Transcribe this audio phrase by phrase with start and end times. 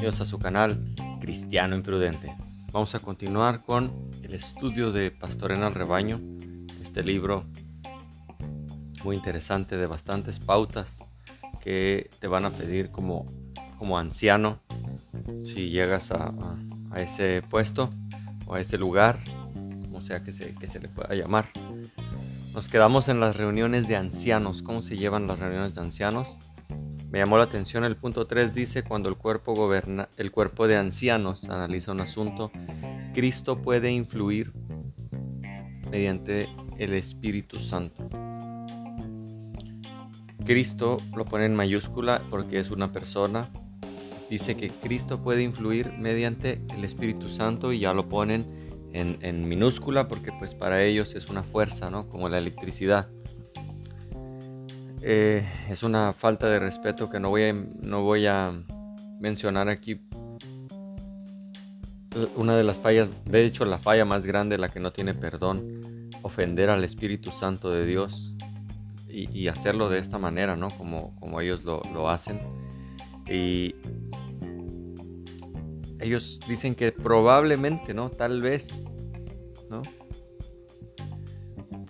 [0.00, 2.34] Bienvenidos a su canal Cristiano Imprudente.
[2.72, 6.18] Vamos a continuar con el estudio de Pastorena al Rebaño,
[6.80, 7.44] este libro
[9.04, 11.04] muy interesante de bastantes pautas
[11.62, 13.26] que te van a pedir como,
[13.76, 14.58] como anciano
[15.44, 16.32] si llegas a,
[16.96, 17.90] ese puesto
[18.46, 19.18] o a ese lugar,
[19.82, 21.44] como sea que se, que se le pueda llamar.
[22.54, 26.38] Nos quedamos en las reuniones de ancianos, cómo se llevan las reuniones de ancianos
[27.10, 30.76] me llamó la atención el punto 3 dice, cuando el cuerpo, goberna, el cuerpo de
[30.76, 32.52] ancianos analiza un asunto,
[33.12, 34.52] Cristo puede influir
[35.90, 38.08] mediante el Espíritu Santo.
[40.44, 43.50] Cristo lo pone en mayúscula porque es una persona.
[44.30, 48.46] Dice que Cristo puede influir mediante el Espíritu Santo y ya lo ponen
[48.92, 52.08] en, en minúscula porque pues para ellos es una fuerza, ¿no?
[52.08, 53.10] Como la electricidad.
[55.02, 58.52] Eh, es una falta de respeto que no voy, a, no voy a
[59.20, 60.00] mencionar aquí.
[62.36, 66.10] Una de las fallas, de hecho la falla más grande, la que no tiene perdón,
[66.22, 68.34] ofender al Espíritu Santo de Dios
[69.08, 70.70] y, hacerlo de esta manera, ¿no?
[70.70, 72.40] Como, como ellos lo, lo hacen.
[73.28, 73.74] Y
[76.00, 78.10] ellos dicen que probablemente, ¿no?
[78.10, 78.82] Tal vez,
[79.68, 79.82] ¿no?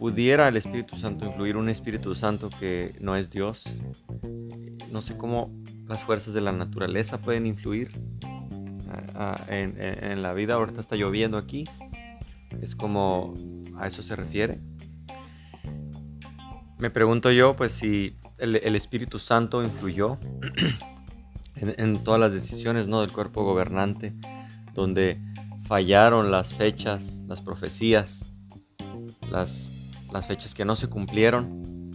[0.00, 3.64] Pudiera el Espíritu Santo influir, un Espíritu Santo que no es Dios,
[4.90, 5.52] no sé cómo
[5.86, 7.90] las fuerzas de la naturaleza pueden influir
[9.48, 10.54] en, la vida.
[10.54, 11.64] Ahorita está lloviendo aquí,
[12.62, 13.34] es como
[13.76, 14.62] a eso se refiere.
[16.78, 20.18] Me pregunto yo, pues si el, Espíritu Santo influyó
[21.56, 23.02] en, en, todas las decisiones ¿no?
[23.02, 24.14] del cuerpo gobernante,
[24.72, 25.20] donde
[25.66, 28.24] fallaron las fechas, las profecías,
[29.30, 29.69] las
[30.12, 31.90] las fechas que no se cumplieron.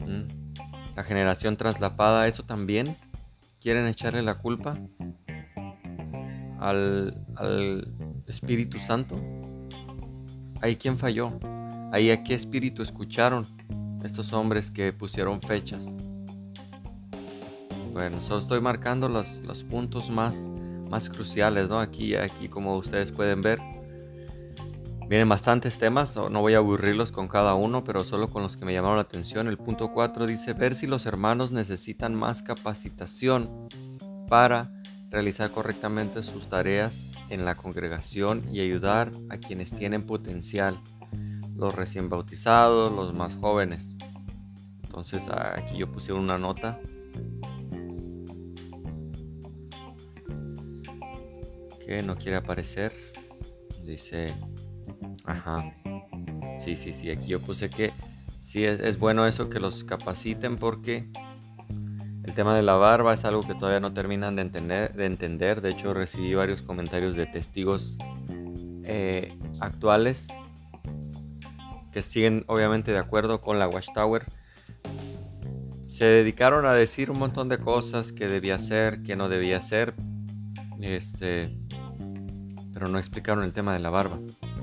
[0.00, 0.46] Mm.
[0.94, 2.96] La generación traslapada, eso también.
[3.60, 4.78] Quieren echarle la culpa
[6.58, 7.92] al,
[8.26, 9.16] Espíritu Santo.
[10.60, 11.38] Ahí quién falló.
[11.92, 13.46] Ahí a qué espíritu escucharon
[14.04, 15.86] estos hombres que pusieron fechas.
[17.92, 20.50] Bueno, solo estoy marcando los, los puntos más,
[20.90, 21.78] más cruciales, ¿no?
[21.78, 23.60] Aquí, aquí como ustedes pueden ver.
[25.08, 28.64] Vienen bastantes temas, no voy a aburrirlos con cada uno, pero solo con los que
[28.64, 29.46] me llamaron la atención.
[29.46, 33.68] El punto 4 dice ver si los hermanos necesitan más capacitación
[34.28, 34.72] para
[35.08, 40.82] realizar correctamente sus tareas en la congregación y ayudar a quienes tienen potencial,
[41.54, 43.94] los recién bautizados, los más jóvenes.
[44.82, 46.80] Entonces aquí yo puse una nota.
[51.86, 52.92] Que no quiere aparecer.
[53.84, 54.34] Dice
[55.26, 55.74] Ajá.
[56.58, 57.10] Sí, sí, sí.
[57.10, 57.92] Aquí yo puse que
[58.40, 61.10] sí es, bueno eso que los capaciten porque
[62.24, 64.94] el tema de la barba es algo que todavía no terminan de entender.
[64.94, 65.60] De, entender.
[65.60, 67.98] de hecho, recibí varios comentarios de testigos
[68.84, 70.28] eh, actuales
[71.92, 74.24] que siguen obviamente de acuerdo con la Watchtower.
[75.86, 79.94] Se dedicaron a decir un montón de cosas que debía hacer, que no debía hacer.
[80.80, 81.56] Este,
[82.74, 84.18] pero no explicaron el tema de la barba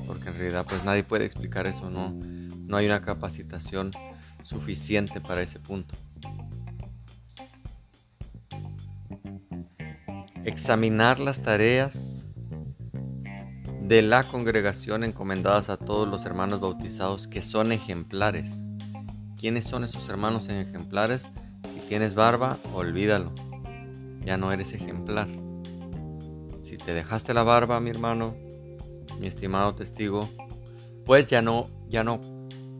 [0.06, 3.92] porque en realidad pues nadie puede explicar eso, no, no hay una capacitación
[4.44, 5.96] suficiente para ese punto.
[10.46, 12.28] Examinar las tareas
[13.82, 18.54] de la congregación encomendadas a todos los hermanos bautizados que son ejemplares.
[19.38, 21.30] ¿Quiénes son esos hermanos en ejemplares?
[21.72, 23.34] Si tienes barba, olvídalo.
[24.26, 25.28] Ya no eres ejemplar.
[26.64, 28.36] Si te dejaste la barba, mi hermano,
[29.20, 30.30] mi estimado testigo,
[31.06, 32.22] pues ya no, ya no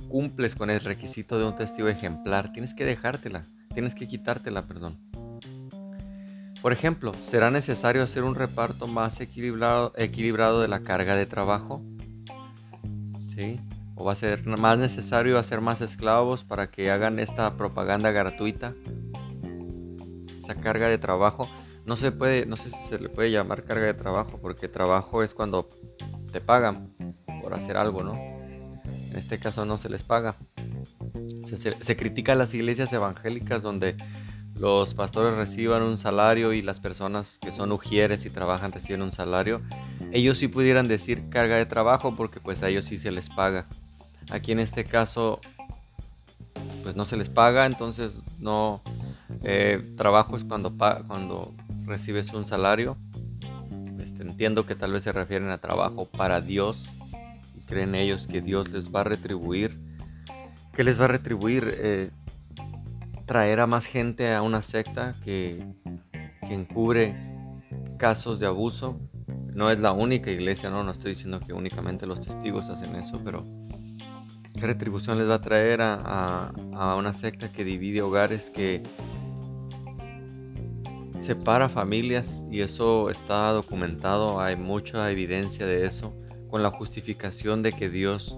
[0.10, 2.52] cumples con el requisito de un testigo ejemplar.
[2.52, 5.00] Tienes que dejártela, tienes que quitártela, perdón.
[6.62, 11.84] Por ejemplo, ¿será necesario hacer un reparto más equilibrado, equilibrado de la carga de trabajo?
[13.28, 13.60] ¿Sí?
[13.96, 18.76] ¿O va a ser más necesario hacer más esclavos para que hagan esta propaganda gratuita?
[20.40, 21.50] Esa carga de trabajo
[21.86, 25.22] no se puede, no sé si se le puede llamar carga de trabajo, porque trabajo
[25.22, 25.68] es cuando
[26.34, 26.94] te pagan
[27.42, 28.16] por hacer algo, ¿no?
[28.16, 30.36] En este caso no se les paga.
[31.46, 33.96] Se, se, critica a las iglesias evangélicas donde
[34.56, 39.12] los pastores reciban un salario y las personas que son ujieres y trabajan reciben un
[39.12, 39.62] salario.
[40.12, 43.68] Ellos sí pudieran decir carga de trabajo porque pues a ellos sí se les paga.
[44.32, 45.40] Aquí en este caso
[46.82, 48.82] pues no se les paga, entonces no...
[49.44, 51.54] Eh, trabajo es cuando, cuando
[51.86, 52.98] recibes un salario
[54.04, 56.90] este, entiendo que tal vez se refieren a trabajo para Dios
[57.56, 59.80] y creen ellos que Dios les va a retribuir.
[60.74, 61.74] ¿Qué les va a retribuir?
[61.78, 62.12] Eh,
[63.26, 65.66] traer a más gente a una secta que
[66.42, 67.16] encubre
[67.98, 69.00] casos de abuso.
[69.54, 73.22] No es la única iglesia, no, no estoy diciendo que únicamente los testigos hacen eso,
[73.24, 73.44] pero
[74.60, 78.84] ¿qué retribución les va a traer a, a una secta que divide hogares, que
[81.20, 86.14] separa familias y eso está documentado, hay mucha evidencia de eso,
[86.50, 88.38] con la justificación de que Dios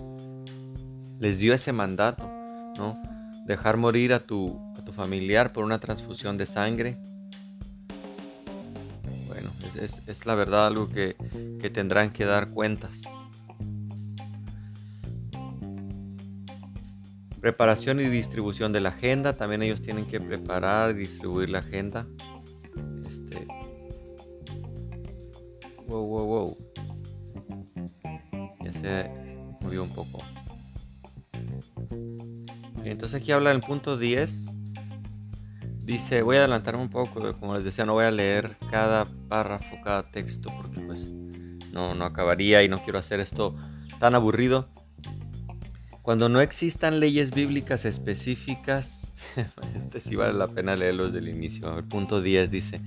[1.20, 2.30] les dio ese mandato,
[2.78, 2.94] ¿no?
[3.46, 6.98] Dejar morir a tu, a tu familiar por una transfusión de sangre.
[9.28, 11.16] Bueno, es, la verdad algo que,
[11.60, 13.02] que tendrán que dar cuentas.
[17.40, 19.34] Preparación y distribución de la agenda.
[19.34, 22.08] También ellos tienen que preparar y distribuir la agenda.
[33.16, 34.52] Aquí habla el punto 10.
[35.80, 39.78] Dice, voy a adelantarme un poco, como les decía, no voy a leer cada párrafo,
[39.82, 41.12] cada texto, porque pues
[41.72, 43.56] no, no acabaría y no quiero hacer esto
[44.00, 44.68] tan aburrido.
[46.02, 49.08] Cuando no existan leyes bíblicas específicas,
[49.76, 51.78] este sí vale la pena leerlo desde el inicio.
[51.78, 52.82] El punto 10 dice,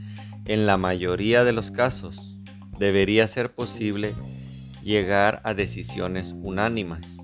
[0.45, 2.39] en la mayoría de los casos
[2.79, 4.15] debería ser posible
[4.83, 7.18] llegar a decisiones unánimas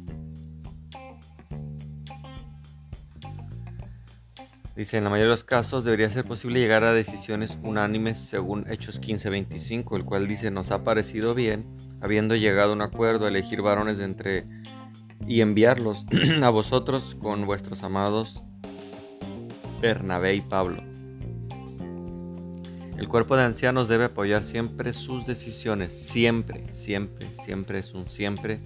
[4.76, 8.68] Dice, en la mayoría de los casos debería ser posible llegar a decisiones unánimes según
[8.68, 11.64] Hechos 15:25, el cual dice, nos ha parecido bien,
[12.00, 14.46] habiendo llegado a un acuerdo, elegir varones entre
[15.28, 16.06] y enviarlos
[16.42, 18.42] a vosotros con vuestros amados
[19.80, 20.82] Bernabé y Pablo.
[22.98, 28.60] El cuerpo de ancianos debe apoyar siempre sus decisiones, siempre, siempre, siempre es un siempre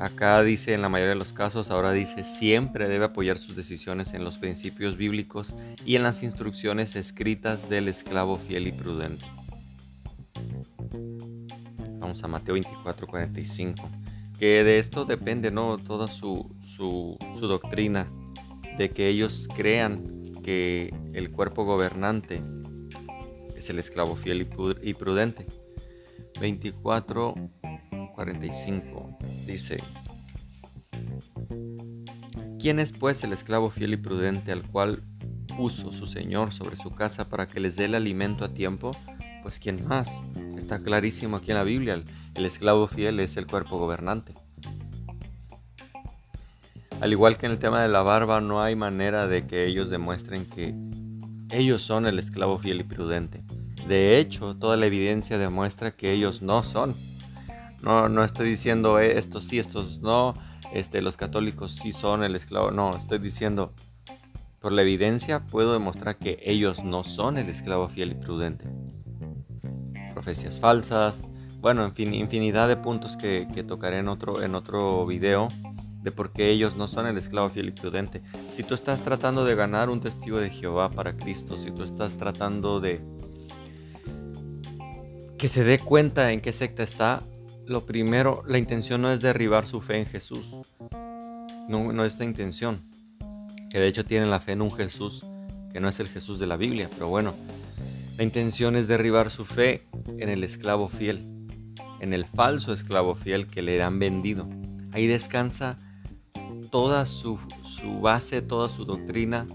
[0.00, 4.14] Acá dice en la mayoría de los casos, ahora dice siempre debe apoyar sus decisiones
[4.14, 5.54] en los principios bíblicos
[5.84, 9.26] y en las instrucciones escritas del esclavo fiel y prudente.
[11.98, 13.90] Vamos a Mateo 24, 45.
[14.38, 15.76] Que de esto depende, ¿no?
[15.76, 18.06] Toda su, su, su doctrina,
[18.78, 22.40] de que ellos crean que el cuerpo gobernante
[23.54, 24.48] es el esclavo fiel
[24.80, 25.46] y prudente.
[26.40, 27.34] 24,
[28.14, 29.82] 45 dice,
[32.58, 35.02] ¿quién es pues el esclavo fiel y prudente al cual
[35.56, 38.92] puso su Señor sobre su casa para que les dé el alimento a tiempo?
[39.42, 40.24] Pues quién más.
[40.56, 42.02] Está clarísimo aquí en la Biblia,
[42.34, 44.34] el, esclavo fiel es el cuerpo gobernante.
[47.00, 49.88] Al igual que en el tema de la barba, no hay manera de que ellos
[49.88, 50.74] demuestren que
[51.50, 53.42] ellos son el esclavo fiel y prudente.
[53.88, 56.94] De hecho, toda la evidencia demuestra que ellos no son.
[57.82, 60.34] No, no estoy diciendo eh, estos sí, estos no,
[60.72, 62.70] este, los católicos sí son el esclavo.
[62.70, 63.72] No, estoy diciendo,
[64.60, 68.66] por la evidencia puedo demostrar que ellos no son el esclavo fiel y prudente.
[70.12, 71.28] Profecías falsas,
[71.60, 75.48] bueno, en fin, infinidad de puntos que, tocaré en otro, en otro video
[76.02, 78.22] de por qué ellos no son el esclavo fiel y prudente.
[78.54, 82.16] Si tú estás tratando de ganar un testigo de Jehová para Cristo, si tú estás
[82.16, 83.02] tratando de
[85.36, 87.22] que se dé cuenta en qué secta está,
[87.70, 90.56] lo primero, la intención no es derribar su fe en Jesús.
[91.68, 92.82] No, es la intención.
[93.70, 95.24] Que de hecho tienen la fe en un Jesús
[95.72, 96.90] que no es el Jesús de la Biblia.
[96.92, 97.32] Pero bueno,
[98.18, 99.86] la intención es derribar su fe
[100.18, 101.28] en el esclavo fiel.
[102.00, 104.48] En el falso esclavo fiel que le han vendido.
[104.90, 105.76] Ahí descansa
[106.72, 109.46] toda su, su base, toda su doctrina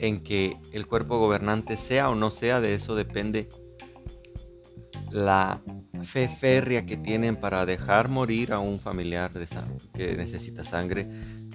[0.00, 3.48] en que el cuerpo gobernante sea o no sea, de eso depende
[5.14, 5.62] la
[6.02, 9.46] fe férrea que tienen para dejar morir a un familiar de
[9.94, 11.08] que necesita sangre,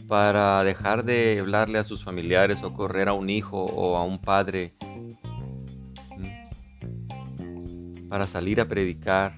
[0.08, 4.18] para dejar de hablarle a sus familiares o correr a un hijo o a un
[4.18, 4.76] padre,
[8.08, 9.36] para salir a predicar,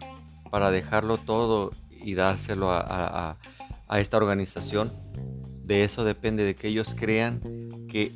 [0.51, 3.39] para dejarlo todo y dárselo a,
[3.87, 4.93] a esta organización.
[5.63, 7.41] De eso depende de que ellos crean
[7.89, 8.13] que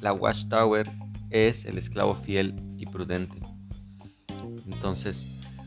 [0.00, 0.88] la Watchtower
[1.30, 3.37] es el esclavo fiel y prudente.
[4.78, 5.26] Entonces,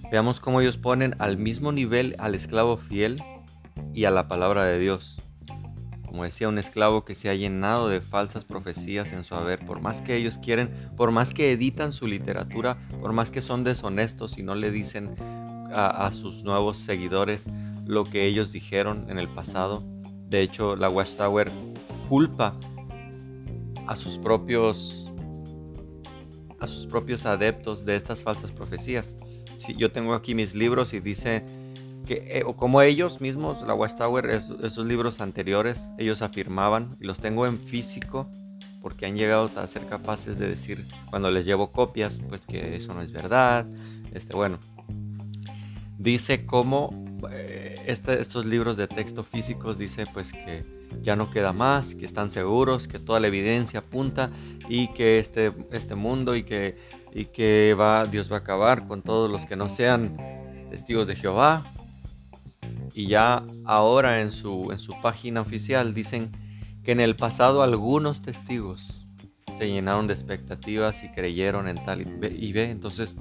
[0.10, 3.22] veamos cómo ellos ponen al mismo nivel al esclavo fiel
[3.94, 5.22] y a la palabra de Dios.
[6.06, 9.82] Como decía, un esclavo que se ha llenado de falsas profecías en su haber, por
[9.82, 14.38] más que ellos quieren, por más que editan su literatura, por más que son deshonestos
[14.38, 15.14] y no le dicen
[15.74, 17.48] a, sus nuevos seguidores
[17.86, 19.84] lo que ellos dijeron en el pasado.
[20.30, 21.52] De hecho, la Watchtower
[22.08, 22.54] culpa
[23.88, 25.11] a sus propios
[26.62, 29.16] a sus propios adeptos de estas falsas profecías.
[29.58, 31.44] Si yo tengo aquí mis libros y dice
[32.06, 37.20] que, eh, o como ellos mismos, la Watchtower, esos libros anteriores, ellos afirmaban, y los
[37.20, 38.30] tengo en físico,
[38.80, 42.94] porque han llegado a ser capaces de decir cuando les llevo copias, pues que eso
[42.94, 43.68] no es verdad.
[44.14, 44.60] Este, bueno,
[45.98, 46.92] dice cómo
[47.32, 52.06] eh, este, estos libros de texto físicos dice pues que ya no queda más, que
[52.06, 54.30] están seguros, que toda la evidencia apunta
[54.70, 56.78] y que este, este mundo y que,
[57.14, 60.18] y que va, Dios va a acabar con todos los que no sean
[60.70, 61.72] testigos de Jehová.
[62.94, 66.32] Y ya ahora en su, en su página oficial dicen
[66.84, 69.08] que en el pasado algunos testigos
[69.58, 72.72] se llenaron de expectativas y creyeron en tal y ve.
[72.72, 73.16] Entonces,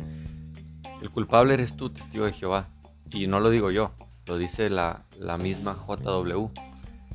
[1.01, 2.69] el culpable eres tú, testigo de Jehová.
[3.11, 3.93] Y no lo digo yo,
[4.27, 6.51] lo dice la, la misma JW.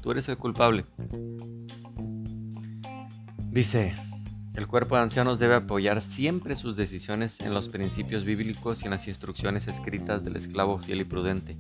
[0.06, 0.86] Tú eres el culpable.
[3.50, 3.96] Dice,
[4.54, 8.92] el cuerpo de ancianos debe apoyar siempre sus decisiones en los principios bíblicos y en
[8.92, 11.58] las instrucciones escritas del esclavo fiel y prudente.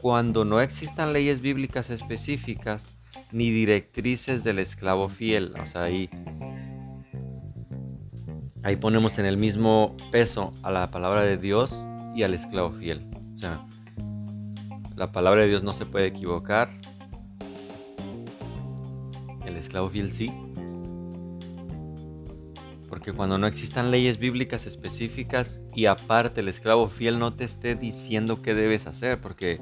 [0.00, 2.98] Cuando no existan leyes bíblicas específicas,
[3.30, 5.54] ni directrices del esclavo fiel.
[5.62, 6.10] O sea, ahí,
[8.64, 13.08] ahí ponemos en el mismo peso a la palabra de Dios y al esclavo fiel.
[13.34, 13.64] O sea,
[14.96, 16.70] la palabra de Dios no se puede equivocar.
[19.58, 20.32] Esclavo fiel sí.
[22.88, 27.74] Porque cuando no existan leyes bíblicas específicas y aparte el esclavo fiel no te esté
[27.74, 29.60] diciendo qué debes hacer, porque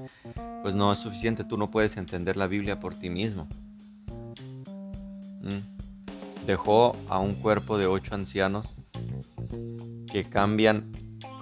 [0.62, 3.48] pues no es suficiente, tú no puedes entender la Biblia por ti mismo.
[5.42, 6.46] ¿Mm?
[6.46, 8.78] Dejó a un cuerpo de ocho ancianos
[10.10, 10.92] que cambian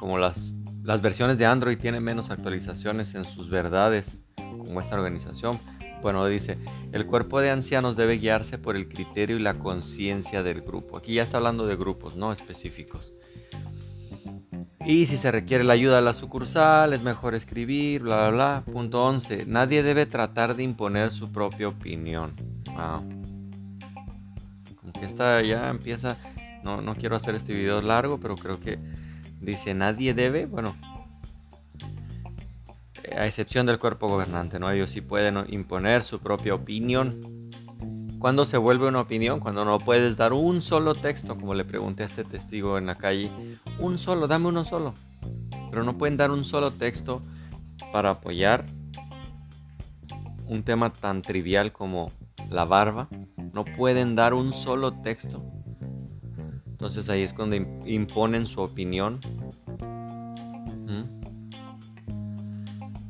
[0.00, 5.61] como las, las versiones de Android tienen menos actualizaciones en sus verdades como esta organización.
[6.04, 6.58] Bueno, dice,
[6.92, 10.99] el cuerpo de ancianos debe guiarse por el criterio y la conciencia del grupo.
[10.99, 13.14] Aquí ya está hablando de grupos, no específicos.
[14.84, 18.64] Y si se requiere la ayuda de la sucursal, es mejor escribir, bla, bla, bla.
[18.70, 19.46] Punto 11.
[19.46, 22.34] Nadie debe tratar de imponer su propia opinión.
[22.76, 23.00] Ah.
[24.76, 26.18] Como que esta ya empieza...
[26.62, 28.78] No, no quiero hacer este video largo, pero creo que
[29.40, 30.76] dice nadie debe, bueno,
[33.12, 34.70] a excepción del cuerpo gobernante, ¿no?
[34.70, 37.20] Ellos sí pueden imponer su propia opinión
[38.25, 39.38] ¿Cuándo se vuelve una opinión?
[39.38, 42.94] Cuando no puedes dar un solo texto, como le pregunté a este testigo en la
[42.94, 43.30] calle.
[43.78, 44.94] Un solo, dame uno solo.
[45.68, 47.20] Pero no pueden dar un solo texto
[47.92, 48.64] para apoyar
[50.49, 52.12] un tema tan trivial como
[52.49, 53.11] la barba.
[53.54, 55.44] No pueden dar un solo texto.
[56.66, 59.20] Entonces ahí es cuando imponen su opinión.
[60.88, 61.24] ¿Mm?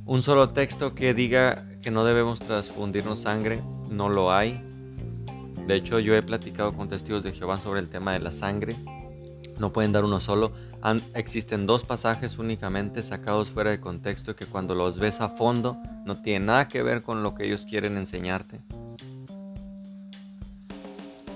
[0.07, 4.63] Un solo texto que diga que no debemos transfundirnos sangre, no lo hay.
[5.67, 8.77] De hecho, yo he platicado con testigos de Jehová sobre el tema de la sangre.
[9.59, 10.53] No pueden dar uno solo.
[11.15, 16.21] existen dos pasajes únicamente sacados fuera de contexto que cuando los ves a fondo no
[16.21, 18.61] tienen nada que ver con lo que ellos quieren enseñarte.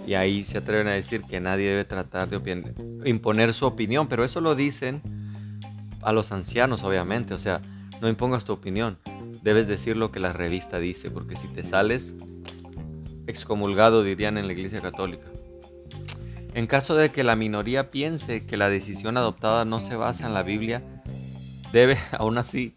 [0.06, 2.74] Y ahí se atreven a decir que nadie debe tratar de
[3.06, 5.00] imponer su opinión, pero eso lo dicen
[6.02, 7.32] a los ancianos, obviamente.
[7.32, 7.62] O sea,
[8.00, 8.98] no impongas tu opinión.
[9.42, 12.14] Debes decir lo que la revista dice, porque si te sales
[13.26, 15.26] excomulgado, dirían en la Iglesia Católica.
[16.54, 20.34] En caso de que la minoría piense que la decisión adoptada no se basa en
[20.34, 20.82] la Biblia,
[21.72, 22.74] debe, aún así,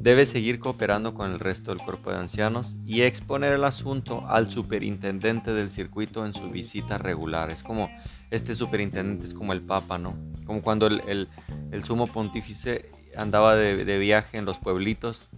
[0.00, 4.50] debe seguir cooperando con el resto del cuerpo de ancianos y exponer el asunto al
[4.50, 7.50] superintendente del circuito en su visita regular.
[7.50, 7.90] Es como,
[8.30, 10.16] este superintendente es como el Papa, ¿no?
[10.46, 11.28] Como cuando el,
[11.84, 15.30] sumo pontífice andaba de, viaje en los pueblitos,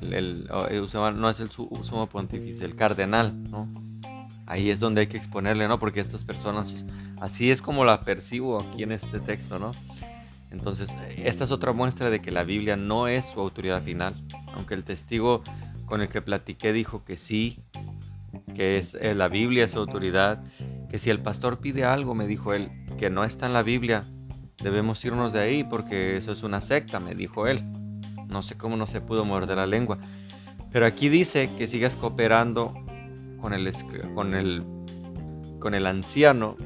[0.00, 3.68] el, no es el sumo pontífice, el cardenal, ¿no?
[4.46, 5.78] ahí es donde hay que exponerle, ¿no?
[5.78, 6.72] Porque estas personas,
[7.20, 9.72] así es como la percibo aquí en este texto, ¿no?
[10.50, 14.14] Entonces, esta es otra muestra de que la Biblia no es su autoridad final,
[14.54, 15.42] aunque el testigo
[15.84, 17.60] con el que platiqué dijo que sí,
[18.54, 20.42] que es eh, la Biblia es su autoridad,
[20.88, 24.04] que si el pastor pide algo, me dijo él, que no está en la Biblia,
[24.66, 27.60] debemos irnos de ahí porque eso es una secta, me dijo él.
[28.26, 29.96] No sé cómo no se pudo morder la lengua.
[30.72, 32.74] Pero aquí dice que sigas cooperando
[33.40, 33.72] con el,
[34.12, 34.64] con el,
[35.60, 36.56] con el anciano,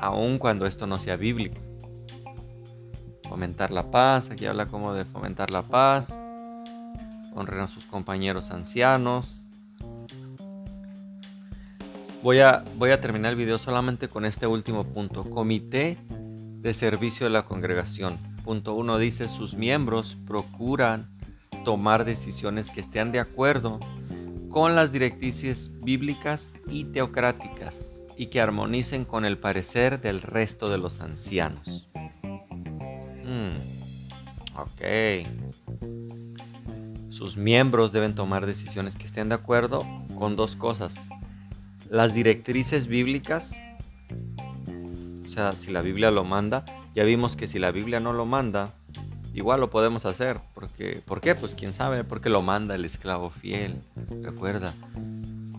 [0.00, 1.56] aun cuando esto no sea bíblico.
[3.28, 6.18] Fomentar la paz, aquí habla como de fomentar la paz,
[7.32, 9.46] honrar a sus compañeros ancianos.
[12.24, 15.30] Voy a, voy a terminar el video solamente con este último punto.
[15.30, 15.96] Comité
[16.60, 18.18] de servicio de la congregación.
[18.44, 21.10] Punto 1 dice, sus miembros procuran
[21.64, 23.80] tomar decisiones que estén de acuerdo
[24.50, 30.78] con las directrices bíblicas y teocráticas y que armonicen con el parecer del resto de
[30.78, 31.88] los ancianos.
[33.24, 33.56] Hmm,
[34.56, 35.26] ok.
[37.08, 39.86] Sus miembros deben tomar decisiones que estén de acuerdo
[40.18, 40.94] con dos cosas.
[41.88, 43.54] Las directrices bíblicas
[45.30, 48.74] sea, si la Biblia lo manda, ya vimos que si la Biblia no lo manda,
[49.32, 50.38] igual lo podemos hacer.
[50.54, 51.34] Porque, ¿Por qué?
[51.34, 53.80] Pues quién sabe, porque lo manda el esclavo fiel.
[54.22, 54.74] Recuerda,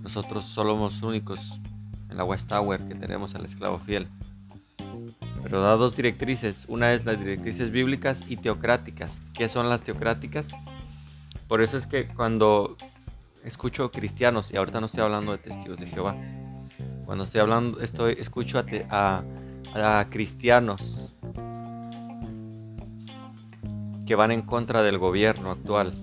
[0.02, 1.60] nosotros somos los únicos
[2.10, 4.08] en la West Tower que tenemos al esclavo fiel.
[5.42, 6.66] Pero da dos directrices.
[6.68, 9.22] Una es las directrices bíblicas y teocráticas.
[9.34, 10.50] ¿Qué son las teocráticas?
[11.48, 12.78] Por eso es que cuando
[13.44, 16.16] escucho cristianos, y ahorita no estoy hablando de testigos de Jehová,
[17.06, 19.24] cuando estoy hablando, estoy, escucho a, a
[20.10, 21.14] cristianos
[24.06, 25.94] que van en contra del gobierno actual,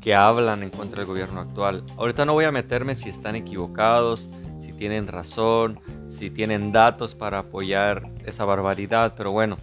[0.00, 1.84] que hablan en contra del gobierno actual.
[1.98, 7.40] Ahorita no voy a meterme si están equivocados, si tienen razón, si tienen datos para
[7.40, 9.58] apoyar esa barbaridad, pero bueno.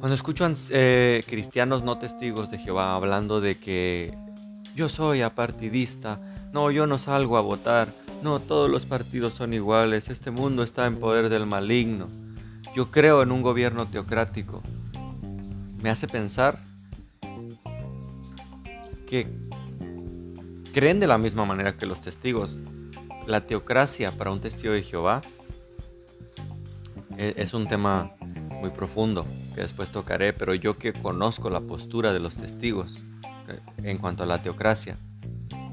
[0.00, 4.16] Cuando escuchan eh, cristianos no testigos de Jehová hablando de que
[4.74, 6.20] yo soy apartidista,
[6.52, 7.88] no, yo no salgo a votar,
[8.26, 12.08] no, todos los partidos son iguales, este mundo está en poder del maligno,
[12.74, 14.64] yo creo en un gobierno teocrático,
[15.80, 16.58] me hace pensar
[19.06, 19.28] que
[20.72, 22.56] creen de la misma manera que los testigos.
[23.28, 25.20] La teocracia para un testigo de Jehová
[27.16, 28.10] e-, es un tema
[28.50, 32.96] muy profundo que después tocaré, pero yo que conozco la postura de los testigos
[33.48, 34.96] eh, en cuanto a la teocracia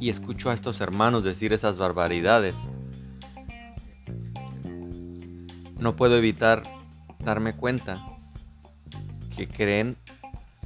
[0.03, 2.57] y escucho a estos hermanos decir esas barbaridades,
[5.79, 6.63] no puedo evitar
[7.19, 8.05] darme cuenta
[9.33, 9.95] que creen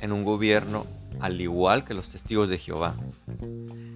[0.02, 0.88] en un gobierno
[1.20, 2.96] al igual que los testigos de Jehová.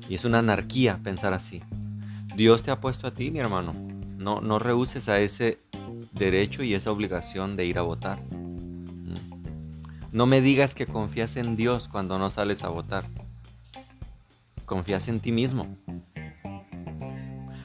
[0.08, 1.64] Y es una anarquía pensar así.
[2.36, 3.74] Dios te ha puesto a ti, mi hermano.
[4.18, 5.58] No, no rehuses a ese
[6.12, 8.22] derecho y esa obligación de ir a votar.
[10.12, 13.06] No me digas que confías en Dios cuando no sales a votar.
[14.72, 15.68] Confías en ti mismo.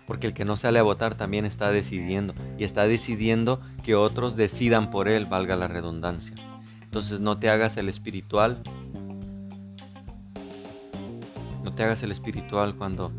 [0.09, 2.35] Porque el que no sale a votar también está decidiendo.
[2.59, 6.35] Y está decidiendo que otros decidan por él, valga la redundancia.
[6.83, 8.61] Entonces no te hagas el espiritual.
[11.63, 13.13] No te hagas el espiritual cuando,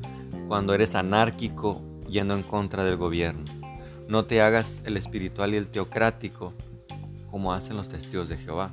[0.50, 3.46] cuando eres anárquico yendo en contra del gobierno.
[4.10, 6.54] No te hagas el espiritual y el teocrático
[7.32, 8.70] como hacen los testigos de Jehová.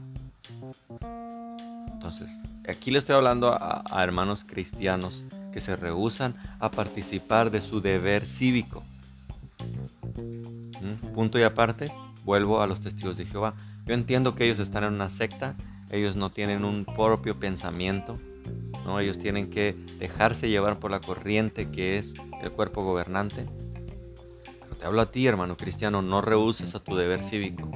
[1.92, 2.32] Entonces,
[2.68, 8.26] aquí le estoy hablando a, hermanos cristianos que se rehusan a participar de su deber
[8.26, 8.82] cívico.
[10.80, 11.12] ¿Mm?
[11.12, 11.92] Punto y aparte,
[12.24, 13.54] vuelvo a los testigos de Jehová.
[13.86, 15.54] Yo entiendo que ellos están en una secta,
[15.90, 18.18] ellos no tienen un propio pensamiento,
[18.84, 18.98] ¿no?
[18.98, 23.46] ellos tienen que dejarse llevar por la corriente que es el cuerpo gobernante.
[24.60, 27.70] Pero te hablo a ti, hermano cristiano, no rehuses a tu deber cívico.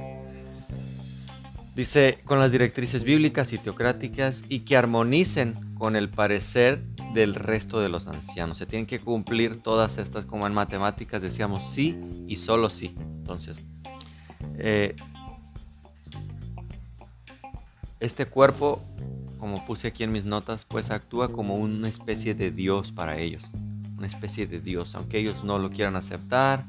[1.79, 7.79] Dice, con las directrices bíblicas y teocráticas y que armonicen con el parecer del resto
[7.79, 8.57] de los ancianos.
[8.57, 12.93] Se tienen que cumplir todas estas, como en matemáticas decíamos, sí y solo sí.
[13.19, 13.61] Entonces,
[14.57, 14.93] eh,
[18.01, 18.83] este cuerpo,
[19.37, 23.43] como puse aquí en mis notas, pues actúa como una especie de Dios para ellos.
[23.97, 26.65] Una especie de Dios, aunque ellos no lo quieran aceptar,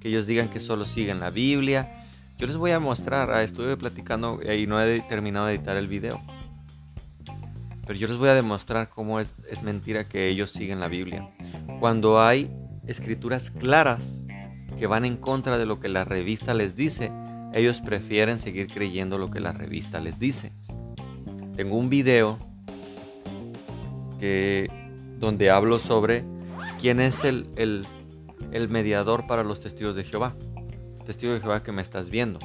[0.00, 2.00] que ellos digan que solo siguen la Biblia.
[2.36, 5.86] Yo les voy a mostrar, ah, estuve platicando y no he terminado de editar el
[5.86, 6.20] video.
[7.86, 11.30] Pero yo les voy a demostrar cómo es, mentira que ellos siguen la Biblia.
[11.78, 12.50] Cuando hay
[12.86, 14.26] escrituras claras
[14.76, 17.12] que van en contra de lo que la revista les dice,
[17.52, 20.52] ellos prefieren seguir creyendo lo que la revista les dice.
[21.54, 22.36] Tengo un video
[24.18, 24.68] que,
[25.20, 26.24] donde hablo sobre
[26.80, 27.86] quién es el
[28.70, 30.34] mediador para los testigos de Jehová.
[31.04, 32.38] Testigo de Jehová que me estás viendo.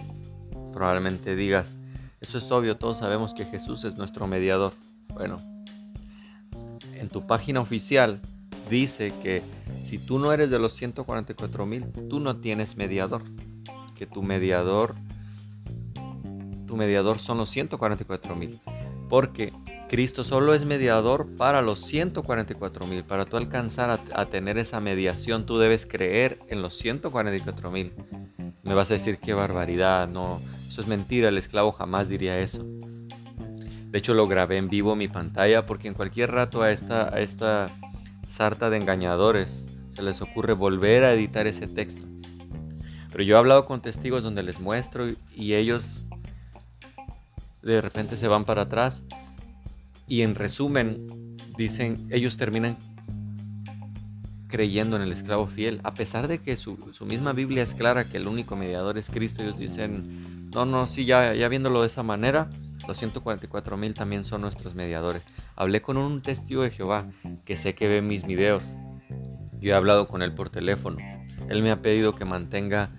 [0.74, 1.78] Probablemente digas,
[2.22, 4.74] eso es obvio, todos sabemos que Jesús es nuestro mediador.
[5.14, 5.38] Bueno,
[6.94, 8.22] en tu página oficial
[8.70, 9.42] dice que
[9.84, 13.24] si tú no eres de los 144 mil, tú no tienes mediador
[13.96, 14.96] que tu mediador,
[16.68, 18.60] tu mediador son los 144 mil.
[19.10, 19.52] Porque
[19.90, 23.04] Cristo solo es mediador para los 144 mil.
[23.04, 27.92] Para tú alcanzar a, tener esa mediación, tú debes creer en los 144 mil.
[28.70, 32.64] Me vas a decir qué barbaridad, no, eso es mentira, el esclavo jamás diría eso.
[33.88, 37.12] De hecho lo grabé en vivo en mi pantalla porque en cualquier rato a esta,
[37.12, 37.66] a esta
[38.28, 42.06] sarta de engañadores se les ocurre volver a editar ese texto.
[43.12, 46.06] Pero yo he hablado con testigos donde les muestro y ellos
[47.64, 49.02] de repente se van para atrás
[50.08, 51.08] y en resumen
[51.58, 52.78] dicen, ellos terminan
[54.50, 58.18] creyendo en el esclavo fiel, a pesar de que su, misma Biblia es clara que
[58.18, 62.04] el único mediador es Cristo, ellos dicen, no, no, sí, ya, ya viéndolo de esa
[62.04, 62.50] manera,
[62.88, 65.24] los 144 mil también son nuestros mediadores.
[65.56, 67.08] Hablé con un testigo de Jehová
[67.46, 68.64] que sé que ve mis videos.
[69.60, 70.98] Yo he hablado con él por teléfono
[71.50, 72.90] él me ha pedido que mantenga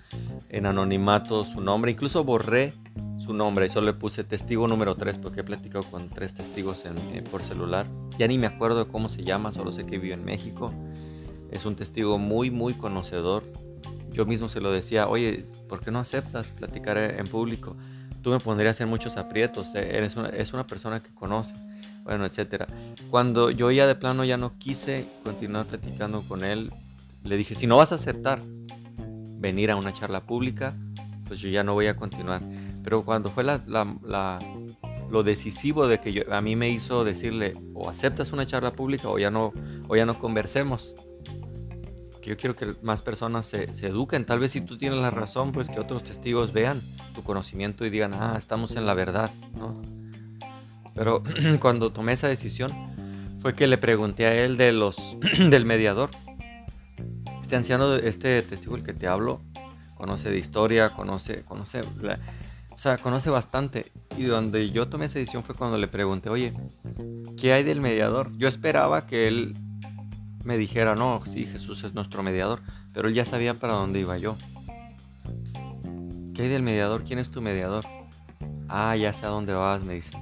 [0.49, 1.91] en anonimato su nombre.
[1.91, 2.73] Incluso borré
[3.17, 6.83] su nombre y solo le puse testigo número 3 porque he platicado con tres testigos
[6.85, 7.85] eh, por celular.
[8.17, 10.73] Ya ni me acuerdo de cómo se llama, solo sé que vive en México.
[11.51, 13.43] Es un testigo muy, muy conocedor.
[14.11, 17.75] Yo mismo se lo decía, oye, ¿por qué no aceptas platicar en público?
[18.21, 21.53] Tú me pondrías en muchos aprietos, eh, eres es una persona que conoce,
[22.03, 22.67] bueno, etcétera.
[23.09, 26.71] Cuando yo ya de plano ya no quise continuar platicando con él,
[27.23, 28.41] le dije, si no vas a aceptar
[29.37, 30.75] venir a una charla pública,
[31.27, 32.41] pues yo ya no voy a continuar.
[32.83, 33.59] Pero cuando fue la,
[35.09, 39.09] lo decisivo de que yo, a mí me hizo decirle, o aceptas una charla pública
[39.09, 39.53] o ya no,
[39.87, 40.95] o ya no conversemos.
[42.21, 44.25] Que yo quiero que más personas se, se eduquen.
[44.25, 46.81] Tal vez si tú tienes la razón, pues que otros testigos vean
[47.15, 49.31] tu conocimiento y digan, ah, estamos en la verdad.
[49.53, 49.81] ¿no?
[50.93, 51.23] Pero
[51.59, 52.71] cuando tomé esa decisión,
[53.39, 55.17] fue que le pregunté a él de los,
[55.49, 56.11] del mediador
[57.51, 59.41] este anciano, este testigo el que te hablo,
[59.95, 61.81] conoce de historia, conoce, conoce,
[62.69, 63.91] o sea, conoce bastante.
[64.17, 66.53] Y donde yo tomé esa decisión fue cuando le pregunté, oye,
[67.37, 68.31] ¿qué hay del mediador?
[68.37, 69.57] Yo esperaba que él
[70.43, 72.61] me dijera, no, sí, Jesús es nuestro mediador,
[72.93, 74.37] pero él ya sabía para dónde iba yo.
[76.33, 77.03] ¿Qué hay del mediador?
[77.03, 77.85] ¿Quién es tu mediador?
[78.67, 80.17] Ah, ya sé a dónde vas, me dice.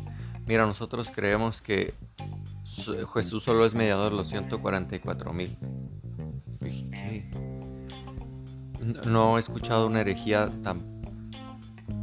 [0.45, 1.93] Mira, nosotros creemos que
[3.13, 5.57] Jesús solo es mediador los 144 mil.
[9.05, 11.01] No he escuchado una herejía tan,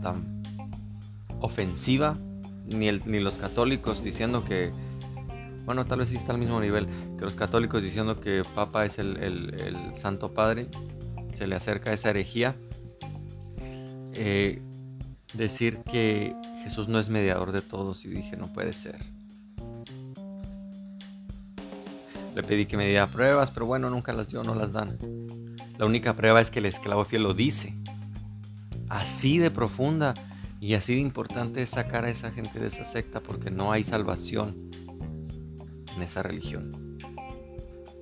[0.00, 0.42] tan
[1.40, 2.16] ofensiva,
[2.64, 4.72] ni, ni los católicos diciendo que,
[5.66, 6.86] bueno, tal vez sí está al mismo nivel,
[7.18, 10.68] que los católicos diciendo que Papa es el, Santo Padre,
[11.32, 12.54] se le acerca esa herejía.
[14.14, 14.62] Eh,
[15.34, 18.96] decir que Jesús no es mediador de todos y dije, no puede ser.
[22.34, 24.96] Le pedí que me diera pruebas, pero bueno, nunca las dio, no las dan.
[25.78, 27.74] La única prueba es que el esclavo fiel lo dice.
[28.88, 30.14] Así de profunda
[30.60, 33.82] y así de importante es sacar a esa gente de esa secta porque no hay
[33.82, 34.70] salvación
[35.96, 36.98] en esa religión.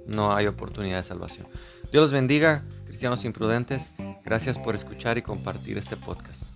[0.06, 1.46] No hay oportunidad de salvación.
[1.90, 3.92] Dios los bendiga, cristianos imprudentes.
[4.24, 6.52] Gracias por escuchar y compartir este podcast.